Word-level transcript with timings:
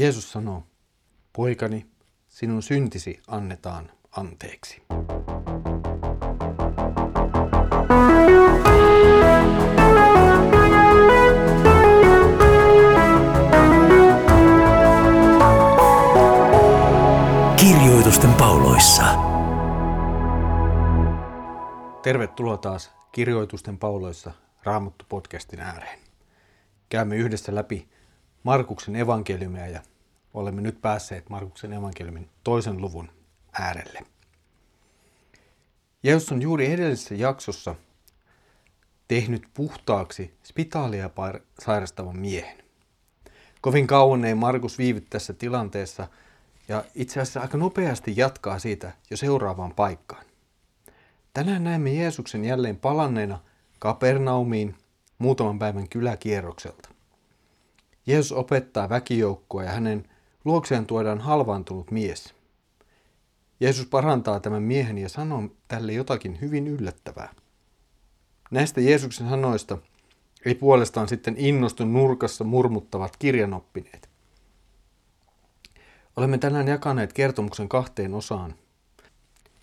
Jeesus 0.00 0.32
sanoo, 0.32 0.62
poikani, 1.32 1.86
sinun 2.28 2.62
syntisi 2.62 3.20
annetaan 3.28 3.90
anteeksi. 4.16 4.82
Kirjoitusten 17.56 18.34
pauloissa. 18.34 19.04
Tervetuloa 22.02 22.56
taas 22.56 22.90
Kirjoitusten 23.12 23.78
pauloissa 23.78 24.32
Raamattu-podcastin 24.64 25.60
ääreen. 25.60 25.98
Käymme 26.88 27.16
yhdessä 27.16 27.54
läpi 27.54 27.88
Markuksen 28.42 28.96
evankeliumia 28.96 29.66
ja 29.66 29.82
olemme 30.34 30.60
nyt 30.60 30.80
päässeet 30.82 31.28
Markuksen 31.28 31.72
evankeliumin 31.72 32.28
toisen 32.44 32.80
luvun 32.80 33.10
äärelle. 33.52 34.00
Jeesus 36.02 36.32
on 36.32 36.42
juuri 36.42 36.72
edellisessä 36.72 37.14
jaksossa 37.14 37.74
tehnyt 39.08 39.42
puhtaaksi 39.54 40.34
spitaalia 40.42 41.10
sairastavan 41.58 42.18
miehen. 42.18 42.64
Kovin 43.60 43.86
kauan 43.86 44.24
ei 44.24 44.34
Markus 44.34 44.78
viivy 44.78 45.00
tässä 45.00 45.32
tilanteessa 45.32 46.08
ja 46.68 46.84
itse 46.94 47.20
asiassa 47.20 47.40
aika 47.40 47.58
nopeasti 47.58 48.12
jatkaa 48.16 48.58
siitä 48.58 48.92
jo 49.10 49.16
seuraavaan 49.16 49.74
paikkaan. 49.74 50.24
Tänään 51.34 51.64
näemme 51.64 51.92
Jeesuksen 51.92 52.44
jälleen 52.44 52.76
palanneena 52.76 53.38
Kapernaumiin 53.78 54.74
muutaman 55.18 55.58
päivän 55.58 55.88
kyläkierrokselta. 55.88 56.88
Jeesus 58.06 58.32
opettaa 58.32 58.88
väkijoukkoa 58.88 59.64
ja 59.64 59.70
hänen 59.70 60.09
luokseen 60.44 60.86
tuodaan 60.86 61.20
halvaantunut 61.20 61.90
mies. 61.90 62.34
Jeesus 63.60 63.86
parantaa 63.86 64.40
tämän 64.40 64.62
miehen 64.62 64.98
ja 64.98 65.08
sanoo 65.08 65.42
tälle 65.68 65.92
jotakin 65.92 66.40
hyvin 66.40 66.66
yllättävää. 66.66 67.34
Näistä 68.50 68.80
Jeesuksen 68.80 69.28
sanoista 69.28 69.78
ei 70.44 70.54
puolestaan 70.54 71.08
sitten 71.08 71.34
innostu 71.38 71.84
nurkassa 71.84 72.44
murmuttavat 72.44 73.16
kirjanoppineet. 73.16 74.08
Olemme 76.16 76.38
tänään 76.38 76.68
jakaneet 76.68 77.12
kertomuksen 77.12 77.68
kahteen 77.68 78.14
osaan. 78.14 78.54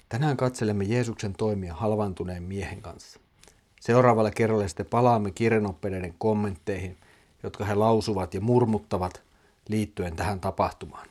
Tänään 0.09 0.37
katselemme 0.37 0.83
Jeesuksen 0.83 1.33
toimia 1.33 1.73
halvaantuneen 1.73 2.43
miehen 2.43 2.81
kanssa. 2.81 3.19
Seuraavalla 3.81 4.31
kerralla 4.31 4.67
sitten 4.67 4.85
palaamme 4.85 5.31
kirjanoppineiden 5.31 6.15
kommentteihin, 6.17 6.97
jotka 7.43 7.65
he 7.65 7.75
lausuvat 7.75 8.33
ja 8.33 8.41
murmuttavat 8.41 9.26
liittyen 9.69 10.15
tähän 10.15 10.39
tapahtumaan. 10.39 11.07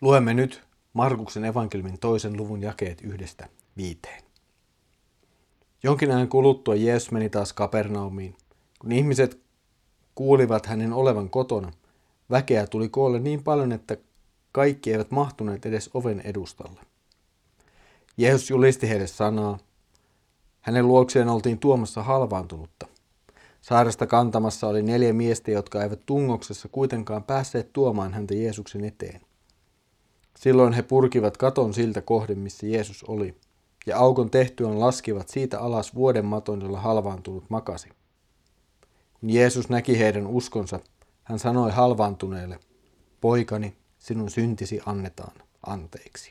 Luemme 0.00 0.34
nyt 0.34 0.62
Markuksen 0.92 1.44
evankeliumin 1.44 1.98
toisen 1.98 2.36
luvun 2.36 2.62
jakeet 2.62 3.00
yhdestä 3.00 3.48
viiteen. 3.76 4.24
Jonkin 5.82 6.10
ajan 6.10 6.28
kuluttua 6.28 6.74
Jeesus 6.74 7.10
meni 7.10 7.30
taas 7.30 7.52
Kapernaumiin. 7.52 8.36
Kun 8.78 8.92
ihmiset 8.92 9.40
kuulivat 10.14 10.66
hänen 10.66 10.92
olevan 10.92 11.30
kotona, 11.30 11.72
väkeä 12.30 12.66
tuli 12.66 12.88
koolle 12.88 13.18
niin 13.18 13.42
paljon, 13.42 13.72
että 13.72 13.96
kaikki 14.52 14.92
eivät 14.92 15.10
mahtuneet 15.10 15.66
edes 15.66 15.90
oven 15.94 16.20
edustalle. 16.20 16.80
Jeesus 18.16 18.50
julisti 18.50 18.88
heille 18.88 19.06
sanaa. 19.06 19.58
Hänen 20.60 20.88
luokseen 20.88 21.28
oltiin 21.28 21.58
tuomassa 21.58 22.02
halvaantunutta. 22.02 22.86
Saaresta 23.64 24.06
kantamassa 24.06 24.66
oli 24.66 24.82
neljä 24.82 25.12
miestä, 25.12 25.50
jotka 25.50 25.82
eivät 25.82 26.06
tungoksessa 26.06 26.68
kuitenkaan 26.68 27.24
päässeet 27.24 27.72
tuomaan 27.72 28.12
häntä 28.12 28.34
Jeesuksen 28.34 28.84
eteen. 28.84 29.20
Silloin 30.36 30.72
he 30.72 30.82
purkivat 30.82 31.36
katon 31.36 31.74
siltä 31.74 32.00
kohden, 32.00 32.38
missä 32.38 32.66
Jeesus 32.66 33.04
oli, 33.04 33.34
ja 33.86 33.98
aukon 33.98 34.30
tehtyään 34.30 34.80
laskivat 34.80 35.28
siitä 35.28 35.60
alas 35.60 35.94
vuoden 35.94 36.24
maton, 36.24 36.60
jolla 36.60 36.80
halvaantunut 36.80 37.50
makasi. 37.50 37.88
Kun 39.20 39.30
Jeesus 39.30 39.68
näki 39.68 39.98
heidän 39.98 40.26
uskonsa, 40.26 40.80
hän 41.22 41.38
sanoi 41.38 41.70
halvaantuneelle, 41.70 42.58
poikani, 43.20 43.76
sinun 43.98 44.30
syntisi 44.30 44.80
annetaan 44.86 45.36
anteeksi. 45.66 46.30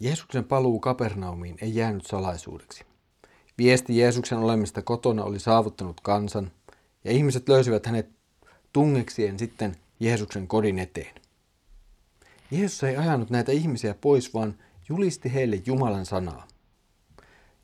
Jeesuksen 0.00 0.44
paluu 0.44 0.80
Kapernaumiin 0.80 1.56
ei 1.60 1.74
jäänyt 1.74 2.06
salaisuudeksi. 2.06 2.89
Viesti 3.60 3.98
Jeesuksen 3.98 4.38
olemista 4.38 4.82
kotona 4.82 5.24
oli 5.24 5.38
saavuttanut 5.38 6.00
kansan, 6.00 6.50
ja 7.04 7.12
ihmiset 7.12 7.48
löysivät 7.48 7.86
hänet 7.86 8.08
tungeksien 8.72 9.38
sitten 9.38 9.76
Jeesuksen 10.00 10.48
kodin 10.48 10.78
eteen. 10.78 11.14
Jeesus 12.50 12.82
ei 12.82 12.96
ajanut 12.96 13.30
näitä 13.30 13.52
ihmisiä 13.52 13.94
pois, 14.00 14.34
vaan 14.34 14.54
julisti 14.88 15.34
heille 15.34 15.62
Jumalan 15.66 16.06
sanaa. 16.06 16.48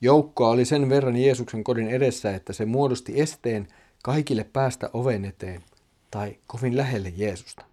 Joukkoa 0.01 0.49
oli 0.49 0.65
sen 0.65 0.89
verran 0.89 1.17
Jeesuksen 1.17 1.65
kodin 1.65 1.89
edessä, 1.89 2.35
että 2.35 2.53
se 2.53 2.65
muodosti 2.65 3.21
esteen 3.21 3.69
kaikille 4.03 4.45
päästä 4.45 4.91
oven 4.93 5.25
eteen 5.25 5.65
tai 6.11 6.37
kovin 6.47 6.77
lähelle 6.77 7.13
Jeesusta. 7.17 7.65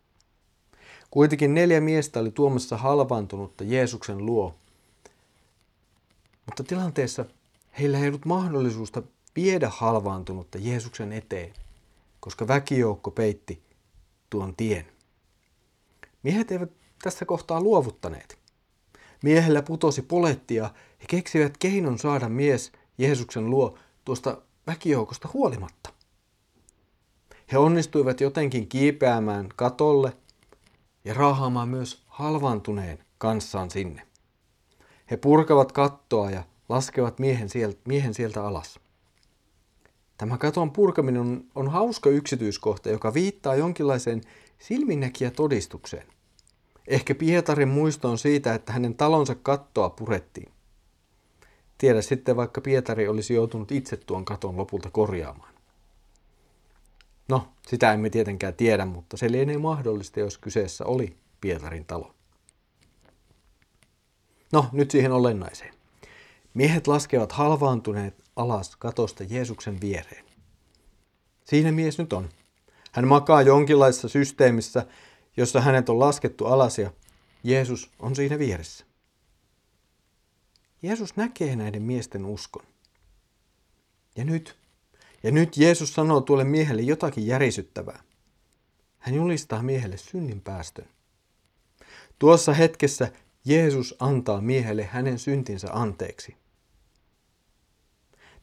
Kuitenkin 1.12 1.54
neljä 1.54 1.82
miestä 1.82 2.20
oli 2.20 2.32
tuomassa 2.32 2.78
halvaantunutta 2.78 3.64
Jeesuksen 3.64 4.26
luo. 4.26 4.56
Mutta 6.46 6.64
tilanteessa 6.64 7.26
heillä 7.80 8.00
ei 8.00 8.08
ollut 8.08 8.26
mahdollisuutta 8.26 9.04
viedä 9.36 9.70
halvaantunutta 9.70 10.58
Jeesuksen 10.58 11.14
eteen, 11.14 11.54
koska 12.20 12.48
väkijoukko 12.48 13.12
peitti 13.12 13.64
tuon 14.30 14.56
tien. 14.56 14.86
Miehet 16.24 16.52
eivät 16.52 16.72
tässä 17.04 17.26
kohtaa 17.26 17.62
luovuttaneet. 17.62 18.40
Miehellä 19.24 19.62
putosi 19.62 20.02
poletti 20.02 20.56
ja 20.56 20.74
he 21.02 21.06
keksivät 21.08 21.58
keinon 21.58 22.00
saada 22.00 22.30
mies 22.30 22.72
Jeesuksen 22.98 23.50
luo 23.50 23.78
tuosta 24.06 24.42
väkijoukosta 24.68 25.30
huolimatta. 25.34 25.94
He 27.52 27.58
onnistuivat 27.58 28.22
jotenkin 28.22 28.68
kiipeämään 28.68 29.50
katolle 29.56 30.18
ja 31.06 31.14
raahaamaan 31.14 31.70
myös 31.70 32.04
halvaantuneen 32.08 33.06
kanssaan 33.18 33.72
sinne. 33.72 34.08
He 35.12 35.18
purkavat 35.18 35.72
kattoa 35.72 36.32
ja 36.32 36.44
laskevat 36.74 37.20
miehen 37.20 37.50
sieltä, 37.50 37.82
miehen 37.88 38.14
sieltä 38.14 38.46
alas. 38.46 38.80
Tämä 40.18 40.38
katon 40.38 40.72
purkaminen 40.72 41.22
on, 41.22 41.46
on 41.56 41.68
hauska 41.68 42.10
yksityiskohta, 42.10 42.90
joka 42.90 43.14
viittaa 43.14 43.56
jonkinlaiseen 43.56 44.22
silminnäkijä 44.60 45.32
todistukseen. 45.32 46.08
Ehkä 46.88 47.16
Pietarin 47.16 47.68
muistoon 47.68 48.18
siitä, 48.18 48.54
että 48.54 48.74
hänen 48.74 48.96
talonsa 48.96 49.36
kattoa 49.36 49.90
purettiin. 49.90 50.52
Tiedä 51.78 52.02
sitten, 52.02 52.36
vaikka 52.36 52.62
Pietari 52.62 53.08
olisi 53.08 53.34
joutunut 53.34 53.72
itse 53.72 53.98
tuon 53.98 54.26
katon 54.26 54.58
lopulta 54.58 54.90
korjaamaan. 54.92 55.54
No, 57.30 57.48
sitä 57.68 57.94
emme 57.94 58.10
tietenkään 58.10 58.54
tiedä, 58.54 58.86
mutta 58.86 59.18
se 59.18 59.32
lienee 59.32 59.58
mahdollista, 59.58 60.20
jos 60.20 60.38
kyseessä 60.38 60.86
oli 60.86 61.16
Pietarin 61.42 61.86
talo. 61.86 62.16
No, 64.52 64.66
nyt 64.72 64.92
siihen 64.92 65.12
olennaiseen. 65.12 65.83
Miehet 66.54 66.88
laskevat 66.88 67.32
halvaantuneet 67.32 68.24
alas 68.36 68.76
katosta 68.76 69.24
Jeesuksen 69.24 69.82
viereen. 69.82 70.26
Siinä 71.46 71.72
mies 71.72 71.98
nyt 71.98 72.14
on. 72.14 72.30
Hän 72.92 73.08
makaa 73.08 73.42
jonkinlaisessa 73.42 74.10
systeemissä, 74.10 74.86
jossa 75.38 75.62
hänet 75.62 75.90
on 75.90 76.00
laskettu 76.00 76.46
alas 76.46 76.80
ja 76.80 76.92
Jeesus 77.44 77.92
on 78.00 78.16
siinä 78.16 78.40
vieressä. 78.40 78.86
Jeesus 80.82 81.16
näkee 81.16 81.56
näiden 81.56 81.82
miesten 81.82 82.26
uskon. 82.26 82.66
Ja 84.16 84.26
nyt, 84.26 84.58
ja 85.24 85.32
nyt 85.32 85.58
Jeesus 85.58 85.94
sanoo 85.94 86.22
tuolle 86.22 86.44
miehelle 86.44 86.82
jotakin 86.82 87.28
järisyttävää. 87.28 88.04
Hän 89.00 89.16
julistaa 89.16 89.64
miehelle 89.64 89.98
synnin 89.98 90.42
päästön. 90.42 90.86
Tuossa 92.20 92.54
hetkessä 92.54 93.12
Jeesus 93.46 93.96
antaa 94.00 94.42
miehelle 94.42 94.84
hänen 94.84 95.20
syntinsä 95.20 95.68
anteeksi. 95.72 96.43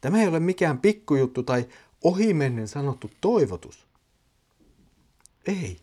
Tämä 0.01 0.23
ei 0.23 0.29
ole 0.29 0.41
mikään 0.41 0.79
pikkujuttu 0.79 1.43
tai 1.43 1.69
ohimennen 2.05 2.69
sanottu 2.69 3.11
toivotus. 3.21 3.87
Ei. 5.47 5.77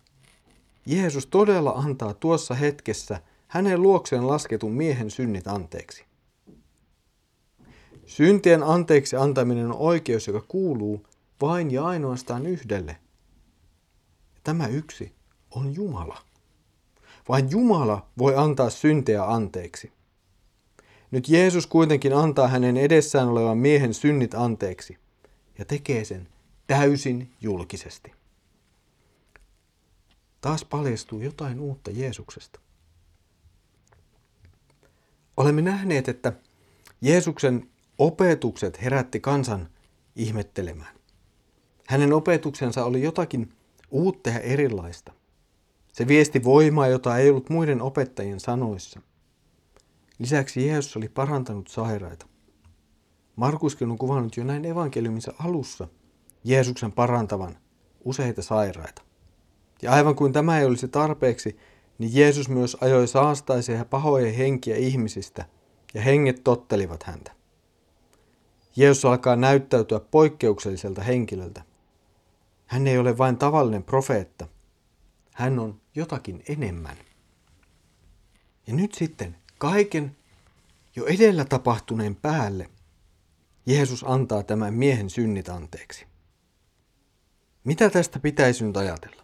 Jeesus 0.85 1.25
todella 1.25 1.71
antaa 1.71 2.13
tuossa 2.13 2.53
hetkessä 2.53 3.21
hänen 3.47 3.81
luokseen 3.81 4.27
lasketun 4.27 4.73
miehen 4.73 5.11
synnit 5.11 5.47
anteeksi. 5.47 6.05
Syntien 8.05 8.63
anteeksi 8.63 9.15
antaminen 9.15 9.65
on 9.65 9.75
oikeus, 9.77 10.27
joka 10.27 10.41
kuuluu 10.47 11.07
vain 11.41 11.71
ja 11.71 11.85
ainoastaan 11.85 12.45
yhdelle. 12.45 12.97
Tämä 14.43 14.67
yksi 14.67 15.13
on 15.51 15.75
Jumala. 15.75 16.21
Vain 17.29 17.51
Jumala 17.51 18.09
voi 18.17 18.35
antaa 18.35 18.69
syntejä 18.69 19.23
anteeksi. 19.23 19.91
Nyt 21.11 21.29
Jeesus 21.29 21.67
kuitenkin 21.67 22.13
antaa 22.13 22.47
hänen 22.47 22.77
edessään 22.77 23.27
olevan 23.27 23.57
miehen 23.57 23.93
synnit 23.93 24.33
anteeksi 24.33 24.97
ja 25.57 25.65
tekee 25.65 26.05
sen 26.05 26.27
täysin 26.67 27.31
julkisesti. 27.41 28.11
taas 30.41 30.65
paljastuu 30.65 31.21
jotain 31.21 31.59
uutta 31.59 31.91
Jeesuksesta. 31.91 32.59
Olemme 35.37 35.61
nähneet, 35.61 36.09
että 36.09 36.33
Jeesuksen 37.01 37.69
opetukset 37.97 38.81
herätti 38.81 39.19
kansan 39.19 39.69
ihmettelemään. 40.15 40.95
Hänen 41.87 42.13
opetuksensa 42.13 42.85
oli 42.85 43.03
jotakin 43.03 43.53
uutta 43.91 44.29
ja 44.29 44.39
erilaista. 44.39 45.13
Se 45.93 46.07
viesti 46.07 46.43
voimaa, 46.43 46.87
jota 46.87 47.17
ei 47.17 47.29
ollut 47.29 47.49
muiden 47.49 47.81
opettajien 47.81 48.39
sanoissa. 48.39 49.01
Lisäksi 50.19 50.67
Jeesus 50.67 50.97
oli 50.97 51.09
parantanut 51.09 51.67
sairaita. 51.67 52.25
Markuskin 53.35 53.91
on 53.91 53.97
kuvannut 53.97 54.37
jo 54.37 54.43
näin 54.43 54.65
evankeliumissa 54.65 55.33
alussa 55.39 55.87
Jeesuksen 56.43 56.91
parantavan 56.91 57.57
useita 58.05 58.41
sairaita. 58.41 59.01
Ja 59.81 59.91
aivan 59.91 60.15
kuin 60.15 60.33
tämä 60.33 60.59
ei 60.59 60.65
olisi 60.65 60.87
tarpeeksi, 60.87 61.57
niin 61.97 62.15
Jeesus 62.15 62.49
myös 62.49 62.77
ajoi 62.81 63.07
saastaisia 63.07 63.75
ja 63.75 63.85
pahoja 63.85 64.33
henkiä 64.33 64.75
ihmisistä, 64.75 65.45
ja 65.93 66.01
henget 66.01 66.43
tottelivat 66.43 67.03
häntä. 67.03 67.31
Jeesus 68.75 69.05
alkaa 69.05 69.35
näyttäytyä 69.35 69.99
poikkeukselliselta 69.99 71.01
henkilöltä. 71.01 71.63
Hän 72.65 72.87
ei 72.87 72.97
ole 72.97 73.17
vain 73.17 73.37
tavallinen 73.37 73.83
profeetta. 73.83 74.47
Hän 75.33 75.59
on 75.59 75.81
jotakin 75.95 76.43
enemmän. 76.49 76.97
Ja 78.67 78.73
nyt 78.73 78.93
sitten 78.93 79.35
kaiken 79.57 80.17
jo 80.95 81.05
edellä 81.05 81.45
tapahtuneen 81.45 82.15
päälle 82.15 82.69
Jeesus 83.65 84.05
antaa 84.07 84.43
tämän 84.43 84.73
miehen 84.73 85.09
synnit 85.09 85.49
anteeksi. 85.49 86.05
Mitä 87.63 87.89
tästä 87.89 88.19
pitäisi 88.19 88.65
nyt 88.65 88.77
ajatella? 88.77 89.23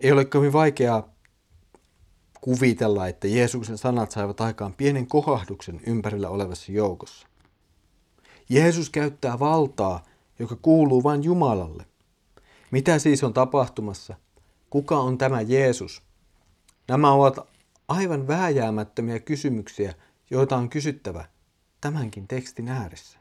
Ei 0.00 0.12
ole 0.12 0.24
kovin 0.24 0.52
vaikeaa 0.52 1.08
kuvitella, 2.40 3.08
että 3.08 3.28
Jeesuksen 3.28 3.78
sanat 3.78 4.10
saivat 4.10 4.40
aikaan 4.40 4.74
pienen 4.74 5.06
kohahduksen 5.06 5.80
ympärillä 5.86 6.28
olevassa 6.28 6.72
joukossa. 6.72 7.26
Jeesus 8.48 8.90
käyttää 8.90 9.38
valtaa, 9.38 10.02
joka 10.38 10.56
kuuluu 10.56 11.02
vain 11.02 11.24
Jumalalle. 11.24 11.86
Mitä 12.70 12.98
siis 12.98 13.24
on 13.24 13.34
tapahtumassa? 13.34 14.14
Kuka 14.70 14.98
on 14.98 15.18
tämä 15.18 15.40
Jeesus? 15.40 16.02
Nämä 16.88 17.12
ovat 17.12 17.38
aivan 17.90 18.28
vääjäämättömiä 18.28 19.20
kysymyksiä, 19.20 19.94
joita 20.30 20.56
on 20.56 20.68
kysyttävä 20.68 21.24
tämänkin 21.80 22.28
tekstin 22.28 22.68
ääressä. 22.68 23.18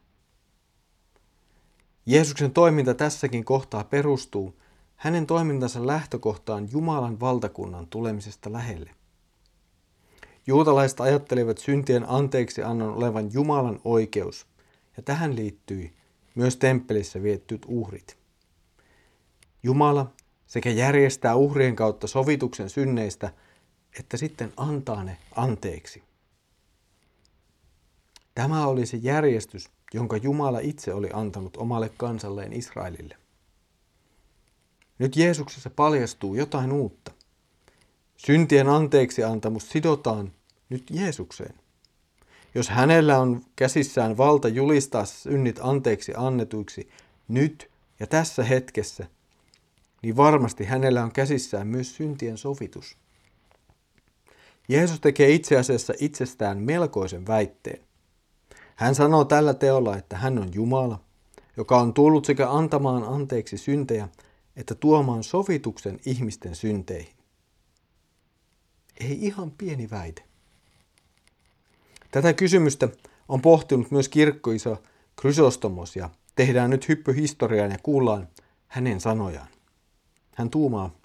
Jeesuksen 2.06 2.52
toiminta 2.52 2.94
tässäkin 2.94 3.46
kohtaa 3.46 3.84
perustuu 3.84 4.60
hänen 4.96 5.26
toimintansa 5.26 5.88
lähtökohtaan 5.88 6.68
Jumalan 6.72 7.20
valtakunnan 7.20 7.88
tulemisesta 7.88 8.52
lähelle. 8.52 8.92
Juutalaiset 10.48 11.00
ajattelivat 11.00 11.58
syntien 11.58 12.10
anteeksi 12.10 12.64
annon 12.64 12.94
olevan 12.94 13.34
Jumalan 13.34 13.80
oikeus, 13.84 14.48
ja 14.98 15.04
tähän 15.04 15.36
liittyi 15.36 15.94
myös 16.36 16.58
temppelissä 16.58 17.24
viettyt 17.24 17.66
uhrit. 17.68 18.18
Jumala 19.64 20.14
sekä 20.48 20.70
järjestää 20.70 21.36
uhrien 21.36 21.76
kautta 21.76 22.08
sovituksen 22.08 22.70
synneistä, 22.70 23.34
että 24.00 24.18
sitten 24.18 24.54
antaa 24.58 25.04
ne 25.04 25.18
anteeksi. 25.36 26.04
Tämä 28.36 28.68
oli 28.68 28.86
se 28.86 28.98
järjestys, 28.98 29.70
jonka 29.94 30.18
Jumala 30.18 30.60
itse 30.60 30.94
oli 30.94 31.10
antanut 31.14 31.58
omalle 31.58 31.92
kansalleen 31.98 32.54
Israelille. 32.54 33.18
Nyt 35.00 35.16
Jeesuksessa 35.16 35.70
paljastuu 35.70 36.36
jotain 36.36 36.72
uutta. 36.72 37.12
Syntien 38.18 38.68
anteeksi 38.68 39.24
antamus 39.24 39.70
sidotaan 39.70 40.32
nyt 40.70 40.84
Jeesukseen. 40.90 41.56
Jos 42.56 42.70
hänellä 42.70 43.20
on 43.20 43.42
käsissään 43.56 44.18
valta 44.18 44.48
julistaa 44.48 45.06
synnit 45.06 45.60
anteeksi 45.62 46.14
annetuiksi 46.18 46.90
nyt 47.28 47.72
ja 48.00 48.08
tässä 48.08 48.44
hetkessä, 48.44 49.08
niin 50.04 50.18
varmasti 50.18 50.64
hänellä 50.64 51.04
on 51.04 51.12
käsissään 51.12 51.68
myös 51.68 51.96
syntien 51.96 52.38
sovitus. 52.38 52.98
Jeesus 54.70 55.00
tekee 55.00 55.32
itse 55.32 55.58
asiassa 55.58 55.94
itsestään 56.00 56.58
melkoisen 56.58 57.28
väitteen. 57.28 57.80
Hän 58.76 58.96
sanoo 58.96 59.26
tällä 59.26 59.54
teolla, 59.54 59.98
että 59.98 60.18
hän 60.18 60.38
on 60.38 60.54
Jumala, 60.54 61.00
joka 61.58 61.82
on 61.82 61.94
tullut 61.94 62.26
sekä 62.26 62.52
antamaan 62.52 63.04
anteeksi 63.04 63.58
syntejä, 63.58 64.10
että 64.56 64.76
tuomaan 64.76 65.24
sovituksen 65.24 66.00
ihmisten 66.06 66.56
synteihin. 66.56 67.14
Ei 69.00 69.26
ihan 69.26 69.52
pieni 69.52 69.90
väite. 69.90 70.24
Tätä 72.12 72.34
kysymystä 72.34 72.90
on 73.28 73.42
pohtinut 73.42 73.92
myös 73.92 74.10
kirkkoisa 74.10 74.78
Krysostomos 75.16 75.96
ja 75.96 76.10
tehdään 76.36 76.70
nyt 76.70 76.90
hyppy 76.90 77.16
historiaan 77.16 77.72
ja 77.72 77.78
kuullaan 77.84 78.28
hänen 78.68 79.02
sanojaan. 79.02 79.48
Hän 80.36 80.50
tuumaa, 80.50 80.96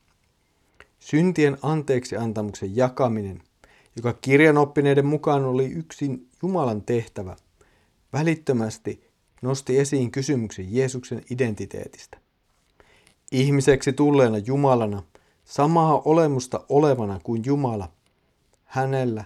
syntien 0.99 1.59
anteeksi 1.63 2.17
antamuksen 2.17 2.77
jakaminen, 2.77 3.43
joka 3.97 4.13
kirjanoppineiden 4.13 5.07
mukaan 5.07 5.45
oli 5.45 5.67
yksin 5.67 6.29
Jumalan 6.43 6.83
tehtävä, 6.83 7.37
välittömästi 8.13 9.11
nosti 9.43 9.79
esiin 9.79 10.11
kysymyksen 10.11 10.75
Jeesuksen 10.75 11.23
identiteetistä. 11.31 12.19
Ihmiseksi 13.33 13.93
tulleena 13.93 14.39
Jumalana, 14.39 15.03
samaa 15.45 16.03
olemusta 16.05 16.65
olevana 16.69 17.21
kuin 17.23 17.43
Jumala, 17.47 17.89
hänellä 18.65 19.25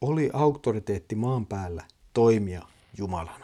oli 0.00 0.30
auktoriteetti 0.32 1.14
maan 1.14 1.46
päällä 1.46 1.82
toimia 2.12 2.62
Jumalana. 2.98 3.43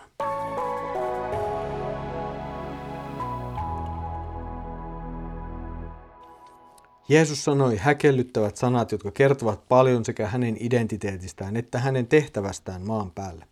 Jeesus 7.10 7.44
sanoi 7.44 7.76
häkellyttävät 7.76 8.56
sanat, 8.56 8.92
jotka 8.92 9.10
kertovat 9.10 9.68
paljon 9.68 10.04
sekä 10.04 10.26
hänen 10.26 10.56
identiteetistään 10.60 11.56
että 11.56 11.78
hänen 11.78 12.06
tehtävästään 12.06 12.86
maan 12.86 13.10
päällä. 13.10 13.46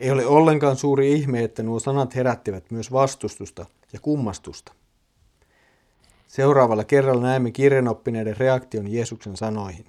Ei 0.00 0.10
ole 0.10 0.26
ollenkaan 0.26 0.76
suuri 0.76 1.12
ihme, 1.12 1.44
että 1.44 1.62
nuo 1.62 1.80
sanat 1.80 2.14
herättivät 2.14 2.70
myös 2.70 2.92
vastustusta 2.92 3.66
ja 3.92 4.00
kummastusta. 4.00 4.72
Seuraavalla 6.26 6.84
kerralla 6.84 7.22
näemme 7.22 7.50
kirjanoppineiden 7.50 8.36
reaktion 8.36 8.92
Jeesuksen 8.92 9.36
sanoihin. 9.36 9.86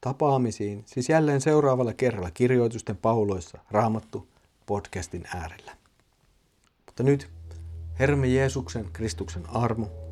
Tapaamisiin, 0.00 0.82
siis 0.86 1.08
jälleen 1.08 1.40
seuraavalla 1.40 1.92
kerralla 1.92 2.30
kirjoitusten 2.30 2.96
pauloissa 2.96 3.58
Raamattu 3.70 4.28
podcastin 4.66 5.24
äärellä. 5.34 5.76
Mutta 6.86 7.02
nyt 7.02 7.30
Herramme 7.98 8.26
Jeesuksen 8.26 8.88
Kristuksen 8.92 9.50
armo, 9.50 10.11